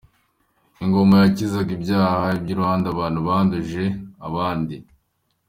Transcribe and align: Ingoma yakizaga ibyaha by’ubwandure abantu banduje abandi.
Ingoma 0.83 1.15
yakizaga 1.23 1.71
ibyaha 1.77 2.25
by’ubwandure 2.41 2.89
abantu 2.95 3.19
banduje 3.27 3.83
abandi. 4.27 4.75